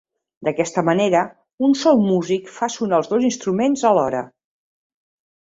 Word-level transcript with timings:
D'aquesta 0.45 0.83
manera 0.87 1.21
un 1.67 1.75
sol 1.81 2.01
músic 2.05 2.49
fa 2.57 2.71
sonar 2.77 2.99
els 3.03 3.13
dos 3.13 3.27
instruments 3.29 3.87
alhora. 3.93 4.25